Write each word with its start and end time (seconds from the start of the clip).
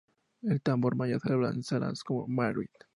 El 0.41 0.63
Tambor 0.63 0.95
Mayor 0.95 1.21
se 1.21 1.31
abalanza 1.31 1.93
sobre 1.93 2.25
Marie. 2.33 2.71